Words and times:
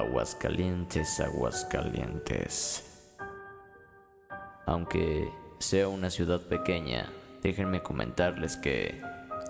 Aguascalientes, 0.00 1.20
Aguascalientes. 1.20 2.86
Aunque 4.66 5.30
sea 5.58 5.88
una 5.88 6.08
ciudad 6.08 6.40
pequeña, 6.48 7.12
déjenme 7.42 7.82
comentarles 7.82 8.56
que 8.56 9.00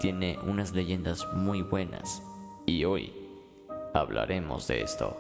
tiene 0.01 0.39
unas 0.43 0.73
leyendas 0.73 1.27
muy 1.35 1.63
buenas 1.63 2.23
y 2.67 2.85
hoy 2.85 3.13
hablaremos 3.95 4.67
de 4.67 4.83
esto. 4.83 5.17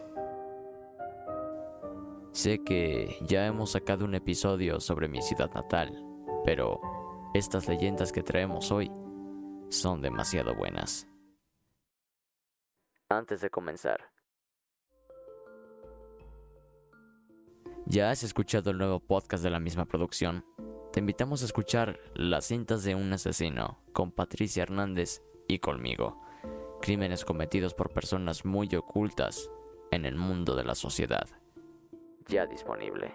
Sé 2.33 2.65
que 2.65 3.17
ya 3.23 3.47
hemos 3.47 3.73
sacado 3.73 4.05
un 4.05 4.17
episodio 4.17 4.81
sobre 4.81 5.09
mi 5.09 5.23
ciudad 5.23 5.53
natal, 5.55 5.93
pero 6.45 6.81
estas 7.35 7.69
leyendas 7.69 8.11
que 8.11 8.25
traemos 8.25 8.73
hoy 8.73 8.91
son 9.69 10.03
demasiado 10.03 10.57
buenas. 10.57 11.07
Antes 13.09 13.41
de 13.41 13.51
comenzar, 13.51 14.11
¿Ya 17.91 18.11
has 18.11 18.23
escuchado 18.23 18.71
el 18.71 18.78
nuevo 18.78 19.01
podcast 19.01 19.43
de 19.43 19.51
la 19.51 19.59
misma 19.59 19.84
producción? 19.84 20.45
Te 20.93 21.01
invitamos 21.01 21.43
a 21.43 21.47
escuchar 21.47 21.99
Las 22.15 22.45
cintas 22.45 22.84
de 22.84 22.95
un 22.95 23.12
asesino 23.12 23.81
con 23.93 24.12
Patricia 24.12 24.62
Hernández 24.62 25.25
y 25.49 25.59
conmigo. 25.59 26.23
Crímenes 26.81 27.25
cometidos 27.25 27.75
por 27.75 27.93
personas 27.93 28.45
muy 28.45 28.73
ocultas 28.77 29.50
en 29.91 30.06
el 30.06 30.15
mundo 30.15 30.55
de 30.55 30.62
la 30.62 30.77
sociedad. 30.77 31.27
Ya 32.29 32.47
disponible. 32.47 33.12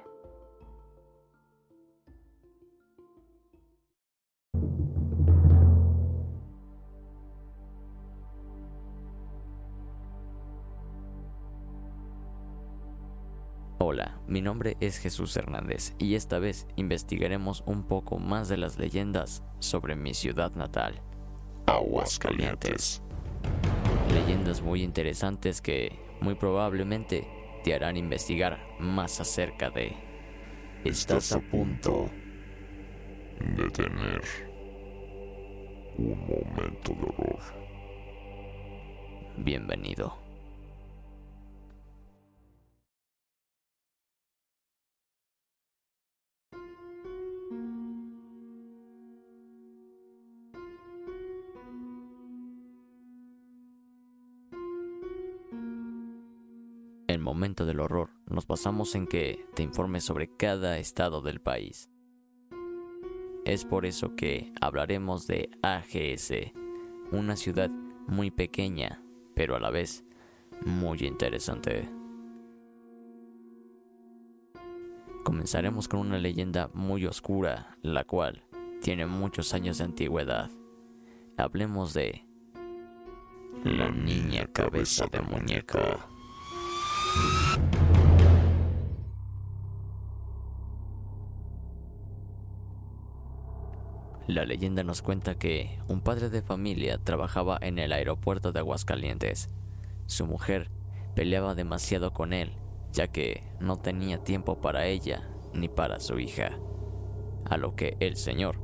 Hola, 13.88 14.20
mi 14.26 14.42
nombre 14.42 14.78
es 14.80 14.98
Jesús 14.98 15.38
Hernández 15.38 15.94
y 16.00 16.16
esta 16.16 16.40
vez 16.40 16.66
investigaremos 16.76 17.64
un 17.68 17.84
poco 17.84 18.18
más 18.18 18.50
de 18.50 18.58
las 18.58 18.80
leyendas 18.80 19.44
sobre 19.60 19.96
mi 19.96 20.16
ciudad 20.16 20.56
natal, 20.56 21.04
Aguascalientes. 21.68 23.04
Leyendas 24.12 24.64
muy 24.64 24.82
interesantes 24.82 25.62
que 25.62 26.00
muy 26.20 26.34
probablemente 26.34 27.28
te 27.64 27.76
harán 27.76 27.96
investigar 27.96 28.58
más 28.80 29.22
acerca 29.22 29.70
de... 29.70 29.96
Estás 30.84 31.34
a 31.34 31.40
punto 31.40 32.10
de 33.40 33.70
tener 33.70 34.22
un 36.00 36.20
momento 36.22 36.92
de 36.92 37.04
horror. 37.04 37.40
Bienvenido. 39.38 40.25
Del 57.64 57.80
horror, 57.80 58.10
nos 58.26 58.48
basamos 58.48 58.96
en 58.96 59.08
que 59.08 59.46
te 59.54 59.64
informes 59.64 60.04
sobre 60.04 60.36
cada 60.36 60.78
estado 60.78 61.22
del 61.22 61.40
país. 61.40 61.90
Es 63.46 63.64
por 63.64 63.86
eso 63.86 64.16
que 64.16 64.52
hablaremos 64.60 65.28
de 65.28 65.50
AGS, 65.62 66.52
una 67.12 67.38
ciudad 67.38 67.70
muy 67.70 68.32
pequeña, 68.32 69.02
pero 69.36 69.56
a 69.56 69.60
la 69.60 69.70
vez 69.70 70.04
muy 70.66 71.00
interesante. 71.06 71.88
Comenzaremos 75.24 75.88
con 75.88 76.02
una 76.02 76.18
leyenda 76.18 76.70
muy 76.74 77.06
oscura, 77.06 77.78
la 77.82 78.04
cual 78.04 78.44
tiene 78.82 79.06
muchos 79.06 79.54
años 79.54 79.78
de 79.78 79.86
antigüedad. 79.86 80.50
Hablemos 81.38 81.94
de 81.94 82.26
la 83.64 83.90
niña 83.90 84.48
cabeza 84.48 85.08
de 85.12 85.22
muñeca. 85.22 86.08
La 94.28 94.44
leyenda 94.44 94.84
nos 94.84 95.04
cuenta 95.04 95.38
que 95.38 95.78
un 95.88 96.02
padre 96.02 96.30
de 96.30 96.42
familia 96.42 96.98
trabajaba 96.98 97.60
en 97.62 97.78
el 97.78 97.94
aeropuerto 97.94 98.52
de 98.52 98.60
Aguascalientes. 98.60 99.50
Su 100.08 100.26
mujer 100.26 100.72
peleaba 101.16 101.54
demasiado 101.54 102.12
con 102.12 102.34
él, 102.34 102.54
ya 102.92 103.08
que 103.08 103.44
no 103.60 103.78
tenía 103.78 104.24
tiempo 104.24 104.60
para 104.60 104.88
ella 104.88 105.30
ni 105.54 105.70
para 105.70 106.00
su 106.00 106.20
hija. 106.20 106.58
A 107.46 107.58
lo 107.58 107.76
que 107.76 107.98
el 108.00 108.18
señor, 108.18 108.58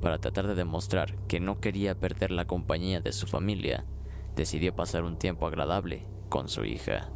para 0.00 0.18
tratar 0.18 0.46
de 0.46 0.54
demostrar 0.54 1.16
que 1.26 1.40
no 1.40 1.60
quería 1.60 1.98
perder 1.98 2.30
la 2.30 2.46
compañía 2.46 3.00
de 3.00 3.12
su 3.12 3.26
familia, 3.26 3.84
decidió 4.36 4.74
pasar 4.74 5.02
un 5.02 5.18
tiempo 5.18 5.48
agradable 5.48 6.06
con 6.28 6.48
su 6.48 6.64
hija 6.64 7.10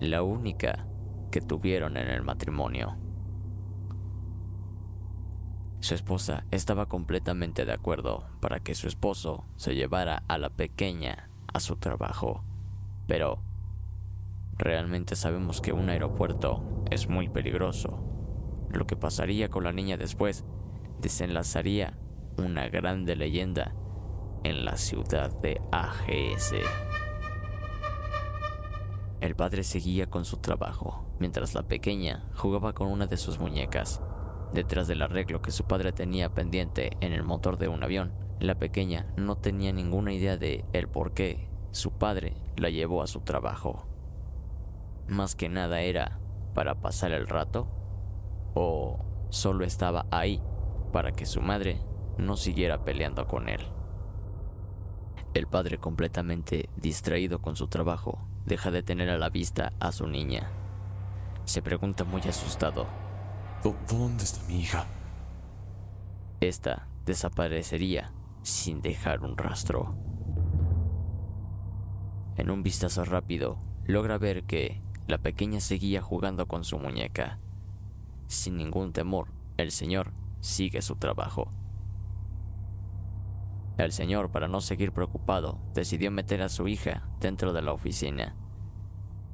la 0.00 0.22
única 0.22 0.86
que 1.30 1.40
tuvieron 1.40 1.96
en 1.96 2.08
el 2.08 2.22
matrimonio. 2.22 2.96
Su 5.80 5.94
esposa 5.94 6.44
estaba 6.50 6.86
completamente 6.86 7.64
de 7.64 7.72
acuerdo 7.72 8.24
para 8.40 8.60
que 8.60 8.74
su 8.74 8.88
esposo 8.88 9.44
se 9.56 9.74
llevara 9.74 10.22
a 10.28 10.38
la 10.38 10.50
pequeña 10.50 11.30
a 11.52 11.60
su 11.60 11.76
trabajo. 11.76 12.42
Pero 13.06 13.38
realmente 14.58 15.16
sabemos 15.16 15.60
que 15.60 15.72
un 15.72 15.88
aeropuerto 15.88 16.84
es 16.90 17.08
muy 17.08 17.28
peligroso. 17.28 18.02
Lo 18.70 18.86
que 18.86 18.96
pasaría 18.96 19.48
con 19.48 19.64
la 19.64 19.72
niña 19.72 19.96
después 19.96 20.44
desenlazaría 21.00 21.96
una 22.36 22.68
grande 22.68 23.16
leyenda 23.16 23.74
en 24.44 24.64
la 24.64 24.76
ciudad 24.76 25.30
de 25.40 25.60
AGS. 25.72 26.54
El 29.20 29.34
padre 29.34 29.64
seguía 29.64 30.10
con 30.10 30.26
su 30.26 30.36
trabajo, 30.36 31.06
mientras 31.18 31.54
la 31.54 31.62
pequeña 31.62 32.28
jugaba 32.34 32.74
con 32.74 32.88
una 32.88 33.06
de 33.06 33.16
sus 33.16 33.38
muñecas. 33.38 34.02
Detrás 34.52 34.88
del 34.88 35.00
arreglo 35.00 35.40
que 35.40 35.52
su 35.52 35.64
padre 35.64 35.92
tenía 35.92 36.34
pendiente 36.34 36.90
en 37.00 37.14
el 37.14 37.22
motor 37.22 37.56
de 37.56 37.68
un 37.68 37.82
avión, 37.82 38.12
la 38.40 38.56
pequeña 38.56 39.06
no 39.16 39.36
tenía 39.36 39.72
ninguna 39.72 40.12
idea 40.12 40.36
de 40.36 40.66
el 40.74 40.88
por 40.88 41.14
qué 41.14 41.48
su 41.70 41.92
padre 41.92 42.36
la 42.56 42.68
llevó 42.68 43.02
a 43.02 43.06
su 43.06 43.20
trabajo. 43.20 43.86
Más 45.08 45.34
que 45.34 45.48
nada 45.48 45.80
era 45.80 46.18
para 46.54 46.74
pasar 46.74 47.12
el 47.12 47.26
rato 47.26 47.68
o 48.54 48.98
solo 49.30 49.64
estaba 49.64 50.06
ahí 50.10 50.42
para 50.92 51.12
que 51.12 51.24
su 51.24 51.40
madre 51.40 51.80
no 52.18 52.36
siguiera 52.36 52.84
peleando 52.84 53.26
con 53.26 53.48
él. 53.48 53.60
El 55.32 55.46
padre 55.46 55.78
completamente 55.78 56.68
distraído 56.76 57.40
con 57.40 57.56
su 57.56 57.68
trabajo 57.68 58.26
deja 58.46 58.70
de 58.70 58.82
tener 58.82 59.10
a 59.10 59.18
la 59.18 59.28
vista 59.28 59.72
a 59.80 59.92
su 59.92 60.06
niña. 60.06 60.50
Se 61.44 61.62
pregunta 61.62 62.04
muy 62.04 62.22
asustado. 62.22 62.86
¿Dónde 63.88 64.24
está 64.24 64.46
mi 64.46 64.60
hija? 64.60 64.86
Esta 66.40 66.86
desaparecería 67.04 68.12
sin 68.42 68.80
dejar 68.80 69.22
un 69.22 69.36
rastro. 69.36 69.96
En 72.36 72.50
un 72.50 72.62
vistazo 72.62 73.04
rápido, 73.04 73.58
logra 73.86 74.18
ver 74.18 74.44
que 74.44 74.80
la 75.08 75.18
pequeña 75.18 75.60
seguía 75.60 76.00
jugando 76.00 76.46
con 76.46 76.62
su 76.62 76.78
muñeca. 76.78 77.38
Sin 78.28 78.56
ningún 78.56 78.92
temor, 78.92 79.28
el 79.56 79.72
señor 79.72 80.12
sigue 80.40 80.82
su 80.82 80.96
trabajo. 80.96 81.50
El 83.78 83.92
señor, 83.92 84.30
para 84.30 84.48
no 84.48 84.60
seguir 84.62 84.92
preocupado, 84.92 85.58
decidió 85.74 86.10
meter 86.10 86.40
a 86.40 86.48
su 86.48 86.66
hija 86.66 87.02
dentro 87.20 87.52
de 87.52 87.60
la 87.60 87.72
oficina. 87.72 88.34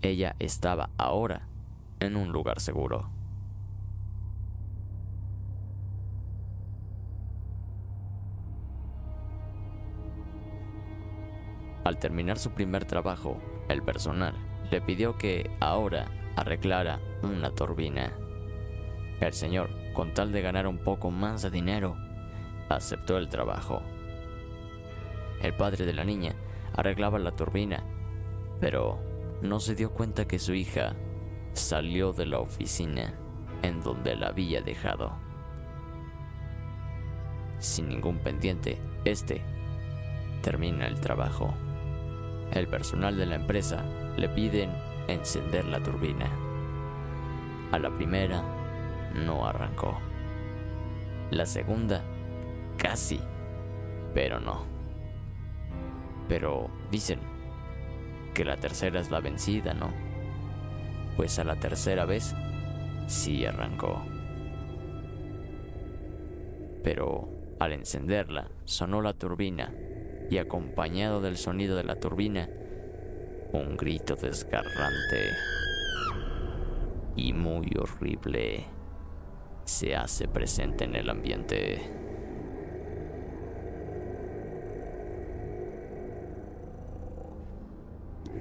Ella 0.00 0.34
estaba 0.40 0.90
ahora 0.98 1.46
en 2.00 2.16
un 2.16 2.32
lugar 2.32 2.58
seguro. 2.58 3.08
Al 11.84 11.98
terminar 11.98 12.38
su 12.38 12.50
primer 12.50 12.84
trabajo, 12.84 13.40
el 13.68 13.82
personal 13.82 14.34
le 14.70 14.80
pidió 14.80 15.18
que 15.18 15.50
ahora 15.60 16.06
arreglara 16.36 17.00
una 17.22 17.50
turbina. 17.50 18.12
El 19.20 19.32
señor, 19.32 19.70
con 19.92 20.14
tal 20.14 20.32
de 20.32 20.42
ganar 20.42 20.66
un 20.66 20.78
poco 20.78 21.12
más 21.12 21.42
de 21.42 21.50
dinero, 21.50 21.96
aceptó 22.68 23.18
el 23.18 23.28
trabajo. 23.28 23.82
El 25.42 25.54
padre 25.54 25.84
de 25.84 25.92
la 25.92 26.04
niña 26.04 26.34
arreglaba 26.72 27.18
la 27.18 27.32
turbina, 27.32 27.82
pero 28.60 29.00
no 29.42 29.58
se 29.58 29.74
dio 29.74 29.90
cuenta 29.90 30.26
que 30.26 30.38
su 30.38 30.54
hija 30.54 30.94
salió 31.52 32.12
de 32.12 32.26
la 32.26 32.38
oficina 32.38 33.14
en 33.62 33.80
donde 33.82 34.14
la 34.14 34.28
había 34.28 34.62
dejado. 34.62 35.12
Sin 37.58 37.88
ningún 37.88 38.18
pendiente, 38.18 38.80
este 39.04 39.42
termina 40.42 40.86
el 40.86 41.00
trabajo. 41.00 41.52
El 42.52 42.68
personal 42.68 43.16
de 43.16 43.26
la 43.26 43.34
empresa 43.34 43.84
le 44.16 44.28
piden 44.28 44.70
encender 45.08 45.64
la 45.64 45.82
turbina. 45.82 46.30
A 47.72 47.78
la 47.78 47.90
primera 47.90 48.42
no 49.14 49.46
arrancó. 49.46 49.98
La 51.30 51.46
segunda 51.46 52.04
casi, 52.76 53.20
pero 54.14 54.38
no. 54.38 54.71
Pero 56.32 56.70
dicen 56.90 57.18
que 58.32 58.46
la 58.46 58.56
tercera 58.56 58.98
es 58.98 59.10
la 59.10 59.20
vencida, 59.20 59.74
¿no? 59.74 59.92
Pues 61.14 61.38
a 61.38 61.44
la 61.44 61.56
tercera 61.56 62.06
vez 62.06 62.34
sí 63.06 63.44
arrancó. 63.44 64.02
Pero 66.82 67.28
al 67.60 67.74
encenderla 67.74 68.48
sonó 68.64 69.02
la 69.02 69.12
turbina 69.12 69.74
y 70.30 70.38
acompañado 70.38 71.20
del 71.20 71.36
sonido 71.36 71.76
de 71.76 71.84
la 71.84 71.96
turbina, 71.96 72.48
un 73.52 73.76
grito 73.76 74.16
desgarrante 74.16 75.32
y 77.14 77.34
muy 77.34 77.76
horrible 77.78 78.64
se 79.66 79.96
hace 79.96 80.28
presente 80.28 80.84
en 80.84 80.96
el 80.96 81.10
ambiente. 81.10 82.11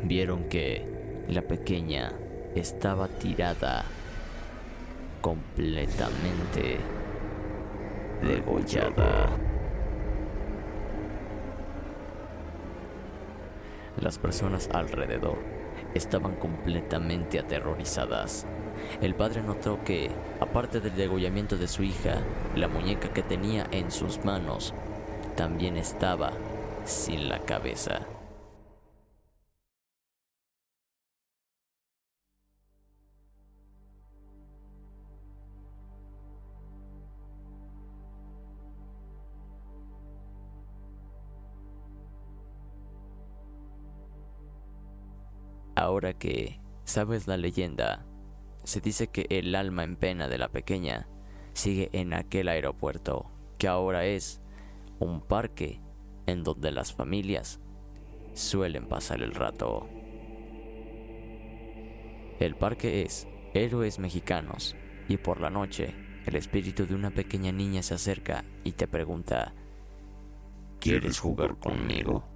Vieron 0.04 0.46
que 0.46 0.86
la 1.30 1.42
pequeña 1.42 2.12
estaba 2.56 3.08
tirada 3.08 3.86
completamente 5.22 6.80
degollada. 8.22 9.30
Las 14.00 14.18
personas 14.18 14.70
alrededor 14.74 15.38
estaban 15.94 16.36
completamente 16.36 17.40
aterrorizadas. 17.40 18.46
El 19.02 19.14
padre 19.16 19.44
notó 19.44 19.84
que, 19.84 20.10
aparte 20.40 20.80
del 20.80 20.96
degollamiento 20.96 21.58
de 21.58 21.68
su 21.68 21.84
hija, 21.84 22.16
la 22.56 22.68
muñeca 22.68 23.10
que 23.14 23.22
tenía 23.22 23.68
en 23.72 23.92
sus 23.92 24.24
manos 24.26 24.74
también 25.36 25.78
estaba 25.78 26.32
sin 26.86 27.30
la 27.30 27.40
cabeza. 27.40 28.08
Ahora 45.81 46.14
que 46.14 46.59
sabes 46.83 47.26
la 47.26 47.38
leyenda, 47.38 48.06
se 48.64 48.81
dice 48.81 49.07
que 49.07 49.26
el 49.31 49.56
alma 49.56 49.83
en 49.83 49.95
pena 49.95 50.28
de 50.28 50.38
la 50.38 50.50
pequeña 50.50 51.07
sigue 51.54 51.90
en 51.94 52.14
aquel 52.14 52.50
aeropuerto, 52.50 53.31
que 53.57 53.68
ahora 53.68 54.06
es 54.06 54.44
un 55.00 55.21
parque 55.21 55.81
en 56.28 56.44
donde 56.44 56.71
las 56.71 56.94
familias 56.94 57.61
suelen 58.35 58.88
pasar 58.88 59.23
el 59.23 59.33
rato. 59.33 59.90
El 62.40 62.56
parque 62.56 63.02
es 63.02 63.28
Héroes 63.56 63.97
Mexicanos 63.97 64.76
y 65.07 65.18
por 65.18 65.42
la 65.42 65.50
noche 65.50 65.95
el 66.28 66.35
espíritu 66.35 66.85
de 66.85 66.94
una 66.94 67.09
pequeña 67.09 67.52
niña 67.52 67.81
se 67.81 67.95
acerca 67.95 68.45
y 68.64 68.73
te 68.73 68.88
pregunta, 68.88 69.56
¿quieres 70.80 71.18
jugar 71.18 71.57
conmigo? 71.57 72.31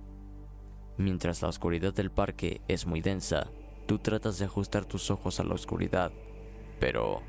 Mientras 0.98 1.42
la 1.42 1.50
oscuridad 1.50 1.94
del 1.94 2.10
parque 2.10 2.62
es 2.68 2.86
muy 2.86 3.02
densa, 3.02 3.52
tú 3.86 4.00
tratas 4.00 4.40
de 4.40 4.46
ajustar 4.46 4.86
tus 4.86 5.12
ojos 5.12 5.40
a 5.40 5.44
la 5.44 5.54
oscuridad, 5.54 6.12
pero 6.80 7.22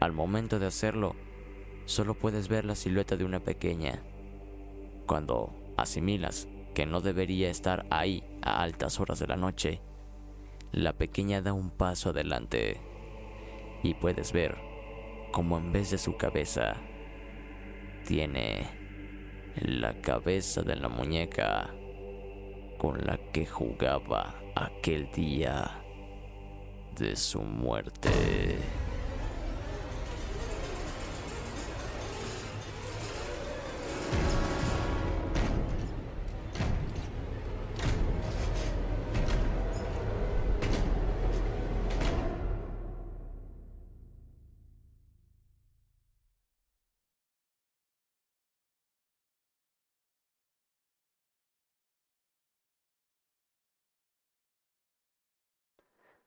al 0.00 0.12
momento 0.12 0.58
de 0.58 0.66
hacerlo, 0.66 1.14
solo 1.84 2.14
puedes 2.14 2.48
ver 2.48 2.64
la 2.64 2.74
silueta 2.74 3.16
de 3.16 3.24
una 3.24 3.40
pequeña. 3.40 4.02
Cuando 5.06 5.54
asimilas 5.76 6.48
que 6.74 6.84
no 6.84 7.00
debería 7.00 7.48
estar 7.48 7.86
ahí 7.90 8.24
a 8.42 8.62
altas 8.62 8.98
horas 8.98 9.20
de 9.20 9.28
la 9.28 9.36
noche, 9.36 9.80
la 10.72 10.94
pequeña 10.94 11.40
da 11.40 11.52
un 11.52 11.70
paso 11.70 12.10
adelante 12.10 12.80
y 13.84 13.94
puedes 13.94 14.32
ver 14.32 14.56
como 15.30 15.58
en 15.58 15.70
vez 15.70 15.92
de 15.92 15.98
su 15.98 16.16
cabeza 16.16 16.74
tiene 18.04 18.66
la 19.56 20.00
cabeza 20.00 20.62
de 20.62 20.74
la 20.74 20.88
muñeca 20.88 21.72
con 22.84 22.98
la 23.06 23.16
que 23.32 23.46
jugaba 23.46 24.34
aquel 24.54 25.10
día 25.10 25.70
de 26.98 27.16
su 27.16 27.40
muerte. 27.40 28.10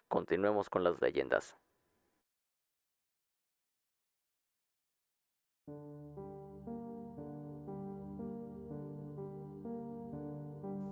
Continuemos 0.08 0.70
con 0.70 0.84
las 0.84 1.02
leyendas. 1.02 1.58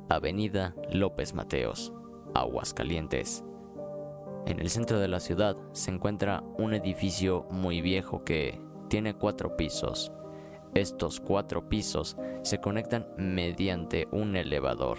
Avenida 0.10 0.76
López 0.92 1.34
Mateos, 1.34 1.92
Aguascalientes. 2.34 3.44
En 4.46 4.60
el 4.60 4.70
centro 4.70 5.00
de 5.00 5.08
la 5.08 5.20
ciudad 5.20 5.58
se 5.72 5.92
encuentra 5.92 6.44
un 6.58 6.74
edificio 6.74 7.48
muy 7.50 7.82
viejo 7.82 8.24
que 8.24 8.62
tiene 8.88 9.16
cuatro 9.16 9.58
pisos. 9.58 10.12
Estos 10.76 11.20
cuatro 11.20 11.68
pisos 11.68 12.18
se 12.44 12.62
conectan 12.62 13.08
mediante 13.18 14.08
un 14.12 14.36
elevador. 14.36 14.98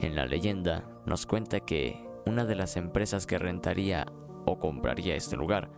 En 0.00 0.14
la 0.14 0.26
leyenda 0.26 0.86
nos 1.06 1.24
cuenta 1.24 1.60
que 1.60 2.09
una 2.30 2.44
de 2.44 2.54
las 2.54 2.76
empresas 2.76 3.26
que 3.26 3.38
rentaría 3.38 4.06
o 4.46 4.60
compraría 4.60 5.16
este 5.16 5.36
lugar 5.36 5.68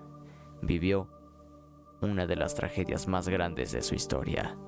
vivió 0.61 1.09
una 2.03 2.27
de 2.27 2.37
las 2.37 2.55
tragedias 2.55 3.09
más 3.09 3.27
grandes 3.27 3.73
de 3.73 3.81
su 3.81 3.95
historia. 3.95 4.59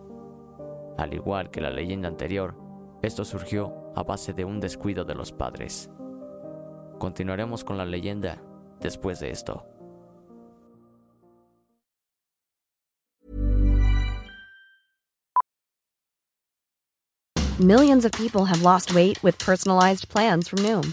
Al 0.97 1.13
igual 1.13 1.51
que 1.51 1.61
la 1.61 1.69
leyenda 1.69 2.09
anterior, 2.09 2.57
esto 3.03 3.27
surgió 3.27 3.93
a 3.95 4.03
base 4.03 4.33
de 4.33 4.47
un 4.47 4.61
descuido 4.61 5.05
de 5.05 5.15
los 5.15 5.31
padres. 5.31 5.91
Continuaremos 6.99 7.65
con 7.65 7.77
la 7.77 7.85
leyenda 7.85 8.41
después 8.81 9.21
de 9.21 9.31
esto. 9.31 9.67
Millions 17.61 18.05
of 18.05 18.11
people 18.13 18.47
have 18.47 18.63
lost 18.63 18.95
weight 18.95 19.23
with 19.23 19.39
personalized 19.39 20.09
plans 20.09 20.49
from 20.49 20.59
Noom, 20.65 20.93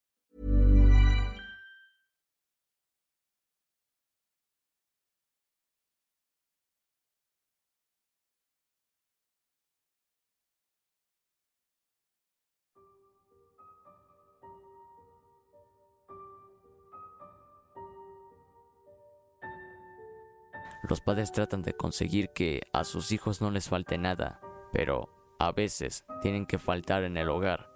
Los 20.91 20.99
padres 20.99 21.31
tratan 21.31 21.61
de 21.61 21.71
conseguir 21.71 22.33
que 22.33 22.63
a 22.73 22.83
sus 22.83 23.13
hijos 23.13 23.39
no 23.39 23.49
les 23.49 23.69
falte 23.69 23.97
nada, 23.97 24.41
pero 24.73 25.07
a 25.39 25.53
veces 25.53 26.03
tienen 26.21 26.45
que 26.45 26.57
faltar 26.57 27.05
en 27.05 27.15
el 27.15 27.29
hogar, 27.29 27.71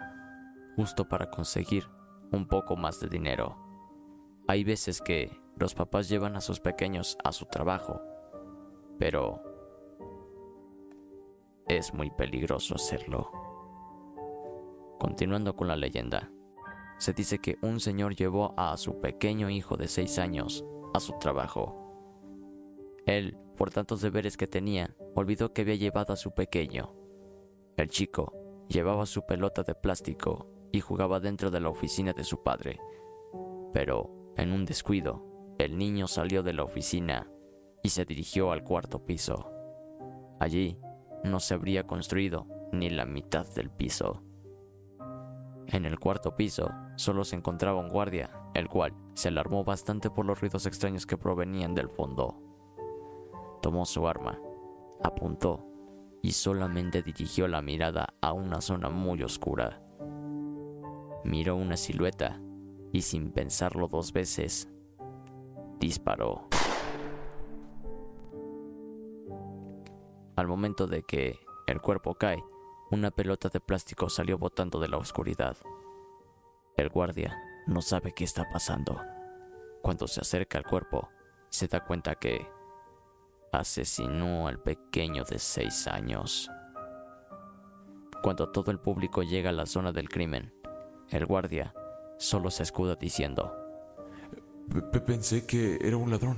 justo 0.75 1.07
para 1.07 1.31
conseguir 1.31 1.88
un 2.34 2.45
poco 2.45 2.75
más 2.75 3.00
de 3.00 3.07
dinero. 3.07 3.55
Hay 4.50 4.65
veces 4.65 5.00
que 5.00 5.31
los 5.55 5.74
papás 5.75 6.10
llevan 6.10 6.36
a 6.36 6.41
sus 6.41 6.60
pequeños 6.60 7.17
a 7.24 7.31
su 7.31 7.45
trabajo, 7.45 8.01
pero 9.00 9.41
es 11.69 11.93
muy 11.93 12.12
peligroso 12.12 12.75
hacerlo. 12.75 13.31
Continuando 15.00 15.55
con 15.55 15.69
la 15.69 15.77
leyenda, 15.77 16.34
se 16.98 17.13
dice 17.13 17.39
que 17.39 17.57
un 17.62 17.79
señor 17.79 18.13
llevó 18.13 18.53
a 18.57 18.75
su 18.75 19.00
pequeño 19.00 19.50
hijo 19.50 19.77
de 19.77 19.88
6 19.88 20.19
años 20.19 20.65
a 20.93 21.00
su 21.00 21.17
trabajo. 21.17 21.85
Él, 23.05 23.38
por 23.55 23.71
tantos 23.71 24.01
deberes 24.01 24.38
que 24.38 24.47
tenía, 24.47 24.95
olvidó 25.13 25.53
que 25.53 25.62
había 25.62 25.75
llevado 25.75 26.13
a 26.13 26.17
su 26.17 26.33
pequeño. 26.33 26.93
El 27.77 27.89
chico 27.89 28.33
llevaba 28.67 29.05
su 29.05 29.25
pelota 29.25 29.63
de 29.63 29.75
plástico 29.75 30.50
y 30.71 30.81
jugaba 30.81 31.19
dentro 31.19 31.51
de 31.51 31.59
la 31.59 31.69
oficina 31.69 32.13
de 32.13 32.24
su 32.24 32.43
padre. 32.43 32.79
Pero, 33.74 34.33
en 34.38 34.51
un 34.51 34.65
descuido, 34.65 35.24
el 35.57 35.77
niño 35.77 36.07
salió 36.07 36.43
de 36.43 36.53
la 36.53 36.63
oficina 36.63 37.29
y 37.83 37.89
se 37.89 38.05
dirigió 38.05 38.51
al 38.51 38.63
cuarto 38.63 39.05
piso. 39.05 39.51
Allí 40.39 40.79
no 41.24 41.39
se 41.39 41.53
habría 41.53 41.85
construido 41.85 42.47
ni 42.71 42.89
la 42.89 43.05
mitad 43.05 43.47
del 43.53 43.69
piso. 43.69 44.24
En 45.67 45.85
el 45.85 46.00
cuarto 46.00 46.35
piso 46.35 46.71
solo 46.95 47.24
se 47.24 47.35
encontraba 47.35 47.79
un 47.79 47.89
guardia, 47.89 48.29
el 48.53 48.67
cual 48.67 48.93
se 49.13 49.29
alarmó 49.29 49.63
bastante 49.63 50.09
por 50.09 50.25
los 50.25 50.39
ruidos 50.39 50.65
extraños 50.65 51.05
que 51.05 51.17
provenían 51.17 51.74
del 51.74 51.89
fondo. 51.89 52.44
Tomó 53.65 53.88
su 53.88 54.07
arma, 54.07 54.39
apuntó 55.01 55.65
y 56.22 56.34
solamente 56.34 57.01
dirigió 57.01 57.48
la 57.48 57.63
mirada 57.63 58.13
a 58.22 58.31
una 58.31 58.62
zona 58.62 58.89
muy 58.89 59.24
oscura. 59.24 59.81
Miró 61.24 61.55
una 61.55 61.75
silueta 61.75 62.39
y 62.91 63.01
sin 63.01 63.31
pensarlo 63.31 63.88
dos 63.88 64.13
veces, 64.13 64.69
disparó. 65.79 66.48
Al 70.36 70.45
momento 70.45 70.86
de 70.86 71.01
que 71.01 71.39
el 71.65 71.81
cuerpo 71.81 72.13
cae, 72.13 72.43
una 72.91 73.10
pelota 73.10 73.50
de 73.50 73.62
plástico 73.62 74.10
salió 74.10 74.38
botando 74.38 74.79
de 74.79 74.89
la 74.89 74.98
oscuridad. 74.98 75.57
El 76.77 76.89
guardia 76.89 77.36
no 77.65 77.81
sabe 77.81 78.13
qué 78.13 78.25
está 78.25 78.48
pasando. 78.48 79.01
Cuando 79.81 80.07
se 80.07 80.22
acerca 80.22 80.60
al 80.60 80.65
cuerpo, 80.65 81.10
se 81.50 81.67
da 81.67 81.84
cuenta 81.84 82.13
que 82.13 82.53
asesinó 83.59 84.47
al 84.47 84.59
pequeño 84.62 85.24
de 85.24 85.39
seis 85.39 85.88
años. 85.88 86.50
Cuando 88.24 88.50
todo 88.51 88.71
el 88.71 88.79
público 88.79 89.21
llega 89.24 89.50
a 89.50 89.53
la 89.53 89.65
zona 89.65 89.91
del 89.91 90.09
crimen, 90.09 90.53
el 91.09 91.25
guardia 91.25 91.74
solo 92.17 92.50
se 92.50 92.63
escuda 92.63 92.95
diciendo, 92.95 93.53
P- 94.91 95.00
Pensé 95.01 95.45
que 95.45 95.77
era 95.81 95.97
un 95.97 96.09
ladrón. 96.09 96.38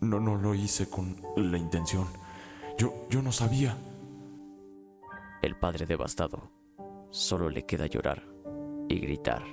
No, 0.00 0.18
no 0.18 0.34
lo 0.36 0.54
hice 0.54 0.90
con 0.90 1.16
la 1.36 1.58
intención. 1.58 2.06
Yo, 2.76 3.06
yo 3.08 3.22
no 3.22 3.30
sabía. 3.30 3.76
el 5.42 5.56
padre 5.56 5.86
devastado, 5.86 6.50
solo 7.10 7.48
le 7.50 7.64
queda 7.64 7.86
llorar 7.86 8.24
y 8.88 8.98
gritar. 8.98 9.44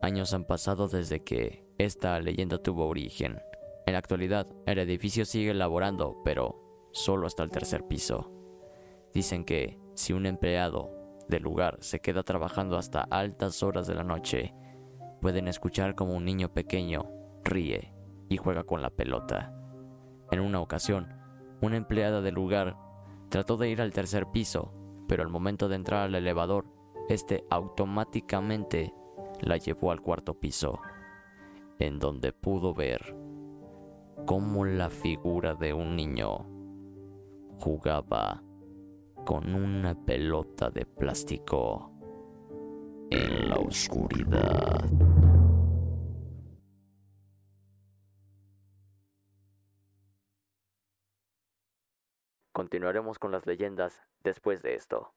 Años 0.00 0.32
han 0.32 0.44
pasado 0.44 0.86
desde 0.86 1.24
que 1.24 1.66
esta 1.78 2.20
leyenda 2.20 2.58
tuvo 2.58 2.86
origen. 2.88 3.40
En 3.86 3.92
la 3.92 4.00
actualidad, 4.00 4.46
el 4.66 4.78
edificio 4.78 5.24
sigue 5.24 5.52
elaborando, 5.52 6.20
pero 6.24 6.88
solo 6.92 7.26
hasta 7.26 7.44
el 7.44 7.50
tercer 7.50 7.86
piso. 7.86 8.32
Dicen 9.14 9.44
que 9.44 9.78
si 9.94 10.12
un 10.12 10.26
empleado 10.26 10.90
del 11.28 11.42
lugar 11.42 11.78
se 11.80 12.00
queda 12.00 12.22
trabajando 12.24 12.76
hasta 12.76 13.02
altas 13.02 13.62
horas 13.62 13.86
de 13.86 13.94
la 13.94 14.04
noche, 14.04 14.54
pueden 15.20 15.48
escuchar 15.48 15.94
como 15.94 16.14
un 16.14 16.24
niño 16.24 16.52
pequeño 16.52 17.10
ríe 17.44 17.94
y 18.28 18.36
juega 18.36 18.64
con 18.64 18.82
la 18.82 18.90
pelota. 18.90 19.54
En 20.30 20.40
una 20.40 20.60
ocasión, 20.60 21.08
una 21.60 21.76
empleada 21.76 22.20
del 22.20 22.34
lugar 22.34 22.76
trató 23.28 23.56
de 23.56 23.70
ir 23.70 23.80
al 23.80 23.92
tercer 23.92 24.26
piso, 24.32 24.72
pero 25.08 25.22
al 25.22 25.28
momento 25.28 25.68
de 25.68 25.76
entrar 25.76 26.02
al 26.02 26.14
elevador, 26.14 26.66
este 27.08 27.44
automáticamente 27.50 28.92
la 29.40 29.56
llevó 29.56 29.92
al 29.92 30.02
cuarto 30.02 30.38
piso, 30.38 30.80
en 31.78 31.98
donde 31.98 32.32
pudo 32.32 32.74
ver 32.74 33.14
cómo 34.26 34.64
la 34.64 34.90
figura 34.90 35.54
de 35.54 35.72
un 35.72 35.96
niño 35.96 36.46
jugaba 37.58 38.42
con 39.24 39.54
una 39.54 39.94
pelota 39.94 40.70
de 40.70 40.84
plástico 40.86 41.92
en 43.10 43.48
la 43.48 43.56
oscuridad. 43.56 44.84
Continuaremos 52.52 53.18
con 53.18 53.30
las 53.30 53.46
leyendas 53.46 54.02
después 54.24 54.62
de 54.62 54.74
esto. 54.74 55.14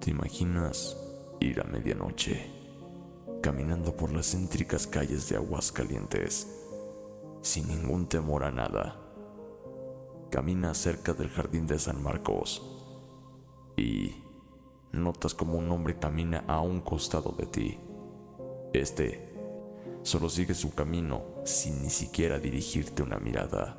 ¿Te 0.00 0.12
imaginas 0.12 0.96
ir 1.40 1.60
a 1.60 1.64
medianoche, 1.64 2.48
caminando 3.42 3.96
por 3.96 4.12
las 4.12 4.30
céntricas 4.30 4.86
calles 4.86 5.28
de 5.28 5.34
Aguascalientes, 5.34 6.46
sin 7.42 7.66
ningún 7.66 8.08
temor 8.08 8.44
a 8.44 8.52
nada? 8.52 9.05
Caminas 10.36 10.76
cerca 10.76 11.14
del 11.14 11.30
jardín 11.30 11.66
de 11.66 11.78
San 11.78 12.02
Marcos 12.02 12.60
y 13.74 14.16
notas 14.92 15.32
como 15.32 15.56
un 15.56 15.72
hombre 15.72 15.98
camina 15.98 16.44
a 16.46 16.60
un 16.60 16.82
costado 16.82 17.32
de 17.38 17.46
ti. 17.46 17.78
Este 18.74 19.32
solo 20.02 20.28
sigue 20.28 20.52
su 20.52 20.74
camino 20.74 21.24
sin 21.46 21.80
ni 21.82 21.88
siquiera 21.88 22.38
dirigirte 22.38 23.02
una 23.02 23.16
mirada. 23.16 23.78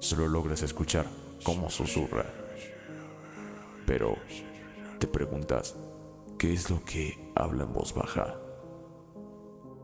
Solo 0.00 0.28
logras 0.28 0.60
escuchar 0.60 1.06
cómo 1.42 1.70
susurra. 1.70 2.26
Pero 3.86 4.16
te 4.98 5.06
preguntas, 5.06 5.76
¿qué 6.36 6.52
es 6.52 6.68
lo 6.68 6.84
que 6.84 7.32
habla 7.34 7.64
en 7.64 7.72
voz 7.72 7.94
baja? 7.94 8.36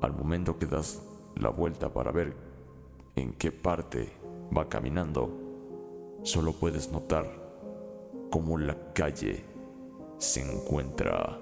Al 0.03 0.13
momento 0.13 0.59
que 0.59 0.67
das 0.67 1.01
la 1.37 1.49
vuelta 1.49 1.91
para 1.91 2.13
ver 2.13 2.37
en 3.17 3.33
qué 3.33 3.51
parte 3.51 4.13
va 4.55 4.69
caminando, 4.69 5.50
solo 6.23 6.53
puedes 6.53 6.91
notar 6.91 7.27
cómo 8.31 8.59
la 8.59 8.93
calle 8.93 9.45
se 10.19 10.41
encuentra 10.41 11.39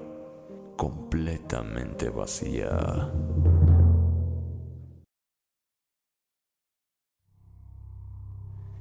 completamente 0.77 2.09
vacía. 2.09 3.13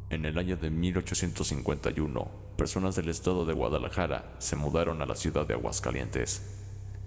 En 0.10 0.26
el 0.26 0.38
año 0.38 0.56
de 0.56 0.70
1851, 0.70 2.32
personas 2.56 2.96
del 2.96 3.10
estado 3.10 3.46
de 3.46 3.54
Guadalajara 3.54 4.36
se 4.38 4.56
mudaron 4.56 5.02
a 5.02 5.06
la 5.06 5.16
ciudad 5.16 5.46
de 5.46 5.56
Aguascalientes. 5.56 6.44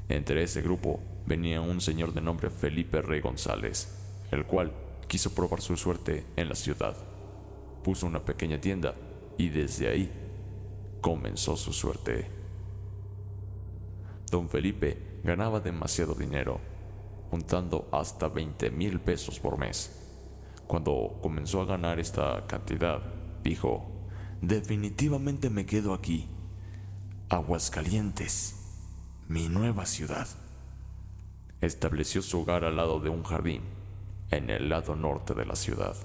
Entre 0.09 0.43
ese 0.43 0.61
grupo 0.61 1.01
venía 1.27 1.61
un 1.61 1.81
señor 1.81 2.13
de 2.13 2.21
nombre 2.21 2.51
Felipe 2.51 3.01
Rey 3.01 3.21
González, 3.21 3.89
el 4.33 4.45
cual 4.45 4.73
quiso 5.09 5.35
probar 5.35 5.63
su 5.63 5.77
suerte 5.77 6.27
en 6.37 6.49
la 6.49 6.55
ciudad. 6.55 7.10
Puso 7.83 8.07
una 8.07 8.25
pequeña 8.25 8.61
tienda 8.61 8.95
y 9.39 9.49
desde 9.49 9.89
ahí 9.89 10.13
comenzó 11.01 11.57
su 11.57 11.73
suerte. 11.73 12.29
Don 14.31 14.49
Felipe 14.49 15.21
ganaba 15.25 15.61
demasiado 15.61 16.15
dinero, 16.15 16.61
juntando 17.31 17.89
hasta 17.93 18.29
20 18.29 18.71
mil 18.71 19.01
pesos 19.01 19.41
por 19.41 19.59
mes. 19.59 19.97
Cuando 20.67 21.19
comenzó 21.21 21.63
a 21.63 21.67
ganar 21.67 21.99
esta 21.99 22.47
cantidad, 22.47 23.01
dijo, 23.43 23.91
definitivamente 24.41 25.51
me 25.51 25.67
quedo 25.67 25.95
aquí. 25.95 26.29
Aguascalientes, 27.29 28.57
mi 29.29 29.49
nueva 29.49 29.87
ciudad. 29.87 30.29
Estableció 31.61 32.23
su 32.23 32.41
hogar 32.41 32.65
al 32.65 32.77
lado 32.77 33.01
de 33.01 33.11
un 33.11 33.23
jardín, 33.23 33.63
en 34.31 34.51
el 34.51 34.69
lado 34.69 34.97
norte 34.97 35.35
de 35.35 35.45
la 35.45 35.57
ciudad. 35.57 35.97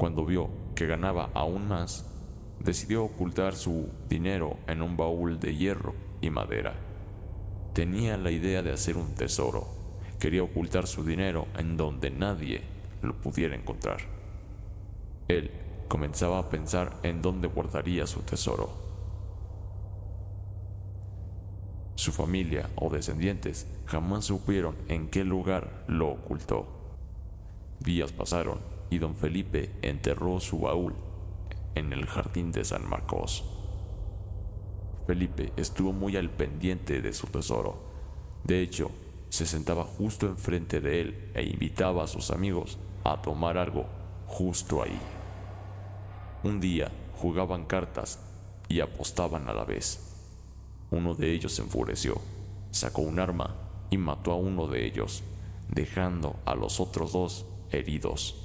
Cuando 0.00 0.24
vio 0.24 0.48
que 0.74 0.86
ganaba 0.86 1.28
aún 1.34 1.68
más, 1.68 2.06
decidió 2.58 3.04
ocultar 3.04 3.54
su 3.54 3.90
dinero 4.08 4.56
en 4.66 4.80
un 4.80 4.96
baúl 4.96 5.38
de 5.38 5.54
hierro 5.54 5.92
y 6.22 6.30
madera. 6.30 6.72
Tenía 7.74 8.16
la 8.16 8.30
idea 8.30 8.62
de 8.62 8.72
hacer 8.72 8.96
un 8.96 9.14
tesoro 9.14 9.68
Quería 10.18 10.42
ocultar 10.42 10.86
su 10.86 11.04
dinero 11.04 11.48
en 11.58 11.76
donde 11.76 12.10
nadie 12.10 12.62
lo 13.02 13.14
pudiera 13.14 13.54
encontrar. 13.54 13.98
Él 15.28 15.50
comenzaba 15.86 16.38
a 16.38 16.48
pensar 16.48 16.96
en 17.02 17.20
dónde 17.20 17.48
guardaría 17.48 18.06
su 18.06 18.20
tesoro. 18.20 18.70
Su 21.94 22.10
familia 22.10 22.70
o 22.76 22.88
descendientes 22.88 23.66
jamás 23.84 24.24
supieron 24.24 24.76
en 24.88 25.10
qué 25.10 25.24
lugar 25.24 25.84
lo 25.88 26.08
ocultó. 26.08 26.66
Días 27.80 28.12
pasaron 28.12 28.79
y 28.90 28.98
don 28.98 29.14
Felipe 29.14 29.70
enterró 29.82 30.40
su 30.40 30.60
baúl 30.60 30.94
en 31.74 31.92
el 31.92 32.06
jardín 32.06 32.52
de 32.52 32.64
San 32.64 32.88
Marcos. 32.88 33.44
Felipe 35.06 35.52
estuvo 35.56 35.92
muy 35.92 36.16
al 36.16 36.30
pendiente 36.30 37.00
de 37.00 37.12
su 37.12 37.26
tesoro. 37.28 37.78
De 38.44 38.60
hecho, 38.60 38.90
se 39.28 39.46
sentaba 39.46 39.84
justo 39.84 40.26
enfrente 40.26 40.80
de 40.80 41.00
él 41.00 41.30
e 41.34 41.44
invitaba 41.44 42.04
a 42.04 42.08
sus 42.08 42.30
amigos 42.30 42.78
a 43.04 43.22
tomar 43.22 43.56
algo 43.56 43.86
justo 44.26 44.82
ahí. 44.82 44.98
Un 46.42 46.60
día 46.60 46.90
jugaban 47.16 47.66
cartas 47.66 48.18
y 48.68 48.80
apostaban 48.80 49.48
a 49.48 49.52
la 49.52 49.64
vez. 49.64 50.16
Uno 50.90 51.14
de 51.14 51.32
ellos 51.32 51.52
se 51.52 51.62
enfureció, 51.62 52.20
sacó 52.70 53.02
un 53.02 53.20
arma 53.20 53.56
y 53.90 53.98
mató 53.98 54.32
a 54.32 54.36
uno 54.36 54.66
de 54.66 54.86
ellos, 54.86 55.22
dejando 55.68 56.36
a 56.44 56.54
los 56.54 56.80
otros 56.80 57.12
dos 57.12 57.46
heridos. 57.70 58.39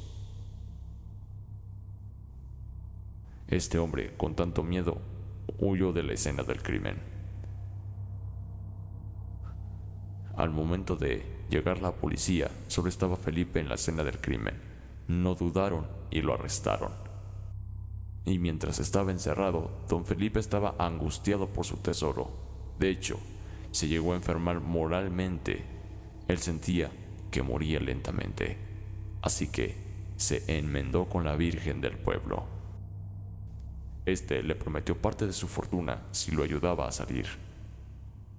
Este 3.48 3.78
hombre, 3.78 4.16
con 4.18 4.36
tanto 4.36 4.64
miedo, 4.64 4.98
huyó 5.60 5.94
de 5.94 6.02
la 6.02 6.14
escena 6.14 6.44
del 6.44 6.64
crimen. 6.64 6.98
Al 10.36 10.50
momento 10.50 10.96
de 10.96 11.24
llegar 11.50 11.82
la 11.82 11.94
policía, 11.94 12.50
solo 12.68 12.90
estaba 12.90 13.16
Felipe 13.16 13.60
en 13.60 13.70
la 13.70 13.76
escena 13.76 14.04
del 14.04 14.20
crimen. 14.20 14.56
No 15.08 15.36
dudaron 15.36 15.88
y 16.10 16.22
lo 16.22 16.34
arrestaron. 16.34 16.92
Y 18.26 18.40
mientras 18.40 18.80
estaba 18.80 19.12
encerrado, 19.12 19.70
don 19.88 20.06
Felipe 20.06 20.40
estaba 20.40 20.76
angustiado 20.80 21.48
por 21.48 21.66
su 21.66 21.78
tesoro. 21.78 22.32
De 22.80 22.90
hecho, 22.90 23.20
se 23.70 23.88
llegó 23.88 24.14
a 24.14 24.16
enfermar 24.16 24.60
moralmente. 24.60 25.64
Él 26.28 26.40
sentía 26.40 26.90
que 27.30 27.44
moría 27.44 27.80
lentamente. 27.80 28.58
Así 29.22 29.48
que 29.50 29.76
se 30.18 30.58
enmendó 30.58 31.06
con 31.06 31.24
la 31.24 31.36
Virgen 31.36 31.82
del 31.82 31.98
pueblo. 31.98 32.55
Este 34.06 34.44
le 34.44 34.56
prometió 34.56 34.96
parte 34.96 35.26
de 35.26 35.34
su 35.34 35.48
fortuna 35.48 36.04
si 36.12 36.32
lo 36.32 36.44
ayudaba 36.44 36.88
a 36.88 36.92
salir. 36.92 37.26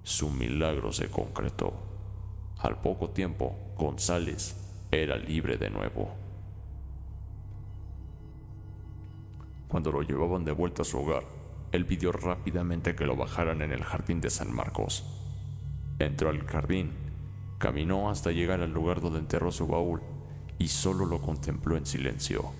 Su 0.04 0.30
milagro 0.30 0.92
se 0.92 1.10
concretó. 1.10 1.72
Al 2.58 2.80
poco 2.80 3.10
tiempo, 3.10 3.56
González 3.76 4.56
era 4.92 5.16
libre 5.16 5.56
de 5.56 5.70
nuevo. 5.70 6.14
Cuando 9.66 9.90
lo 9.90 10.02
llevaban 10.02 10.44
de 10.44 10.52
vuelta 10.52 10.82
a 10.82 10.84
su 10.84 10.98
hogar, 10.98 11.24
él 11.72 11.84
pidió 11.84 12.12
rápidamente 12.12 12.94
que 12.94 13.04
lo 13.04 13.16
bajaran 13.16 13.60
en 13.62 13.72
el 13.72 13.82
jardín 13.82 14.20
de 14.20 14.30
San 14.30 14.54
Marcos. 14.54 15.04
Entró 15.98 16.30
al 16.30 16.46
jardín, 16.46 16.92
caminó 17.58 18.08
hasta 18.08 18.30
llegar 18.30 18.60
al 18.60 18.72
lugar 18.72 19.00
donde 19.00 19.18
enterró 19.18 19.50
su 19.50 19.66
baúl 19.66 20.00
y 20.58 20.68
solo 20.68 21.04
lo 21.04 21.20
contempló 21.20 21.76
en 21.76 21.86
silencio. 21.86 22.52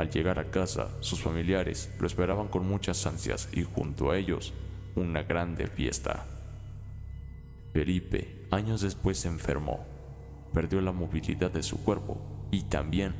Al 0.00 0.08
llegar 0.08 0.38
a 0.38 0.50
casa, 0.50 0.88
sus 1.00 1.20
familiares 1.20 1.92
lo 2.00 2.06
esperaban 2.06 2.48
con 2.48 2.66
muchas 2.66 3.04
ansias 3.06 3.50
y 3.52 3.64
junto 3.64 4.10
a 4.10 4.16
ellos, 4.16 4.54
una 4.96 5.24
grande 5.24 5.66
fiesta. 5.66 6.24
Felipe, 7.74 8.46
años 8.50 8.80
después, 8.80 9.18
se 9.18 9.28
enfermó, 9.28 9.84
perdió 10.54 10.80
la 10.80 10.92
movilidad 10.92 11.50
de 11.50 11.62
su 11.62 11.84
cuerpo 11.84 12.16
y 12.50 12.62
también 12.62 13.12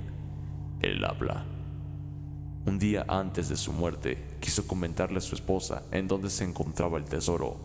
el 0.81 1.05
habla. 1.05 1.45
Un 2.65 2.79
día 2.79 3.05
antes 3.09 3.51
de 3.51 3.57
su 3.57 3.75
muerte, 3.75 4.39
quiso 4.41 4.67
comentarle 4.67 5.19
a 5.19 5.21
su 5.21 5.35
esposa 5.35 5.83
en 5.93 6.09
dónde 6.09 6.31
se 6.31 6.45
encontraba 6.45 6.97
el 6.97 7.05
tesoro, 7.05 7.59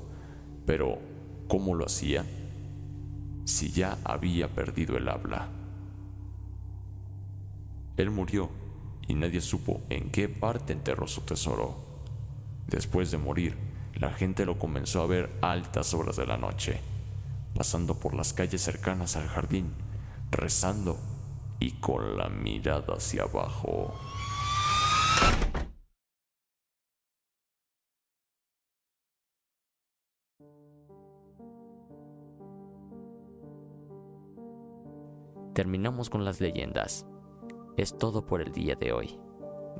pero 0.66 1.00
¿cómo 1.48 1.74
lo 1.74 1.86
hacía? 1.86 2.26
Si 3.46 3.72
ya 3.72 3.98
había 4.04 4.50
perdido 4.50 4.98
el 4.98 5.08
habla. 5.08 5.48
Él 7.96 8.12
murió 8.12 8.65
y 9.08 9.14
nadie 9.14 9.42
supo 9.42 9.82
en 9.90 10.10
qué 10.10 10.30
parte 10.30 10.74
enterró 10.74 11.08
su 11.08 11.22
tesoro. 11.22 11.76
Después 12.68 13.12
de 13.12 13.18
morir, 13.18 13.56
la 13.96 14.12
gente 14.12 14.46
lo 14.46 14.60
comenzó 14.60 15.02
a 15.02 15.08
ver 15.08 15.32
a 15.42 15.52
altas 15.52 15.94
horas 15.94 16.18
de 16.18 16.26
la 16.26 16.38
noche, 16.38 16.82
pasando 17.56 18.00
por 18.00 18.14
las 18.14 18.34
calles 18.34 18.62
cercanas 18.62 19.16
al 19.16 19.28
jardín, 19.28 19.74
rezando 20.32 20.98
y 21.60 21.72
con 21.72 22.18
la 22.18 22.30
mirada 22.30 22.96
hacia 22.96 23.24
abajo. 23.24 23.94
Terminamos 35.54 36.10
con 36.10 36.26
las 36.26 36.42
leyendas. 36.42 37.06
Es 37.78 37.98
todo 37.98 38.26
por 38.26 38.42
el 38.42 38.54
día 38.54 38.76
de 38.76 38.94
hoy. 38.94 39.20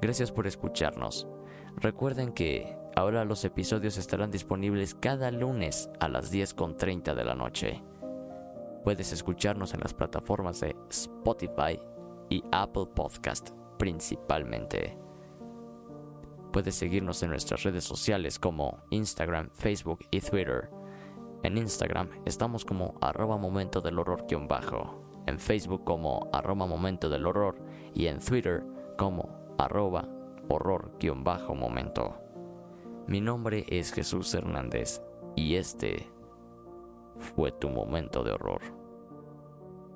Gracias 0.02 0.30
por 0.30 0.48
escucharnos. 0.48 1.30
Recuerden 1.78 2.34
que 2.34 2.78
ahora 2.94 3.24
los 3.24 3.46
episodios 3.46 3.98
estarán 3.98 4.32
disponibles 4.32 4.96
cada 4.96 5.32
lunes 5.32 5.90
a 6.02 6.10
las 6.10 6.34
10.30 6.34 7.16
de 7.16 7.24
la 7.24 7.36
noche. 7.36 7.82
Puedes 8.84 9.14
escucharnos 9.14 9.74
en 9.74 9.80
las 9.80 9.94
plataformas 9.94 10.60
de 10.60 10.76
Spotify 10.90 11.80
y 12.30 12.44
Apple 12.52 12.88
Podcast 12.94 13.52
principalmente. 13.78 14.98
Puedes 16.52 16.76
seguirnos 16.76 17.24
en 17.24 17.30
nuestras 17.30 17.64
redes 17.64 17.86
sociales 17.86 18.40
como 18.40 18.84
Instagram, 18.90 19.50
Facebook 19.54 20.00
y 20.12 20.20
Twitter. 20.20 20.70
En 21.44 21.58
Instagram 21.58 22.10
estamos 22.26 22.66
como 22.66 22.96
arroba 23.00 23.38
momento 23.38 23.80
del 23.80 24.00
horror-bajo 24.00 25.06
en 25.28 25.40
Facebook 25.40 25.84
como 25.84 26.30
arroba 26.32 26.66
momento 26.66 27.10
del 27.10 27.26
horror 27.26 27.56
y 27.96 28.08
en 28.08 28.20
Twitter 28.20 28.64
como 28.98 29.56
arroba 29.58 30.08
horror-momento. 30.50 32.22
Mi 33.08 33.22
nombre 33.22 33.66
es 33.70 33.92
Jesús 33.94 34.34
Hernández 34.36 35.02
y 35.36 35.56
este 35.56 36.12
fue 37.18 37.52
tu 37.54 37.70
momento 37.70 38.24
de 38.24 38.32
horror. 38.34 38.62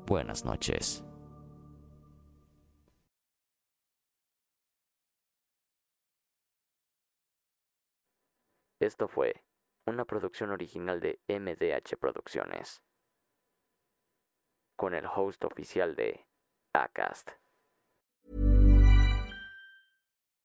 Buenas 0.07 0.45
noches. 0.45 1.03
Esto 8.79 9.09
fue 9.09 9.43
una 9.85 10.05
producción 10.05 10.51
original 10.51 11.01
de 11.01 11.19
MDH 11.27 11.97
Producciones. 11.99 12.81
con 14.77 14.93
el 14.93 15.05
host 15.13 15.43
oficial 15.43 15.93
de 15.97 16.25
ACAST. 16.73 17.31